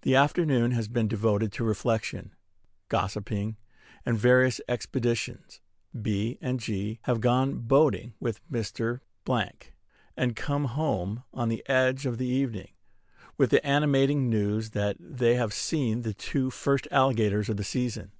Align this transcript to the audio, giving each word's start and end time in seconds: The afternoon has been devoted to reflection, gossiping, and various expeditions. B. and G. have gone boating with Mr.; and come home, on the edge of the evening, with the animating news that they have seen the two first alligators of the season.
The 0.00 0.14
afternoon 0.16 0.70
has 0.70 0.88
been 0.88 1.06
devoted 1.06 1.52
to 1.52 1.64
reflection, 1.64 2.34
gossiping, 2.88 3.58
and 4.06 4.16
various 4.18 4.58
expeditions. 4.70 5.60
B. 6.00 6.38
and 6.40 6.58
G. 6.58 6.98
have 7.02 7.20
gone 7.20 7.56
boating 7.58 8.14
with 8.18 8.40
Mr.; 8.50 9.00
and 10.16 10.34
come 10.34 10.64
home, 10.64 11.24
on 11.34 11.50
the 11.50 11.62
edge 11.68 12.06
of 12.06 12.16
the 12.16 12.24
evening, 12.26 12.72
with 13.36 13.50
the 13.50 13.62
animating 13.66 14.30
news 14.30 14.70
that 14.70 14.96
they 14.98 15.34
have 15.34 15.52
seen 15.52 16.00
the 16.04 16.14
two 16.14 16.48
first 16.48 16.88
alligators 16.90 17.50
of 17.50 17.58
the 17.58 17.62
season. 17.64 18.12